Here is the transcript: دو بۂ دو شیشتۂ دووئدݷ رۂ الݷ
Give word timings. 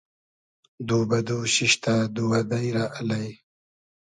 دو 0.87 0.99
بۂ 1.09 1.19
دو 1.27 1.37
شیشتۂ 1.53 1.95
دووئدݷ 2.15 2.63
رۂ 2.75 2.85
الݷ 2.99 3.25